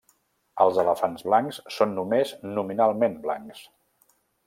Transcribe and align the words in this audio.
Els 0.63 0.79
elefants 0.83 1.27
blancs 1.27 1.61
són 1.77 1.95
només 1.99 2.35
nominalment 2.57 3.23
blancs. 3.27 3.65